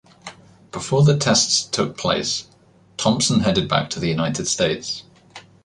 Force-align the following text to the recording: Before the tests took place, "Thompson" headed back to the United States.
Before 0.71 1.03
the 1.03 1.15
tests 1.15 1.61
took 1.61 1.95
place, 1.95 2.47
"Thompson" 2.97 3.41
headed 3.41 3.69
back 3.69 3.91
to 3.91 3.99
the 3.99 4.07
United 4.07 4.47
States. 4.47 5.03